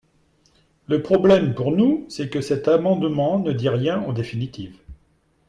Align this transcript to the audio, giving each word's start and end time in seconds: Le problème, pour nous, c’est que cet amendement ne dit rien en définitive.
Le 0.87 1.03
problème, 1.03 1.53
pour 1.53 1.71
nous, 1.71 2.07
c’est 2.09 2.27
que 2.31 2.41
cet 2.41 2.67
amendement 2.67 3.37
ne 3.37 3.51
dit 3.51 3.69
rien 3.69 3.99
en 4.01 4.13
définitive. 4.13 4.79